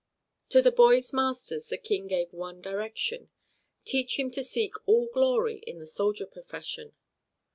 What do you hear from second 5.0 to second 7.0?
glory in the soldier profession."